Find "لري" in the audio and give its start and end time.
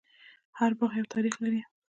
1.43-1.61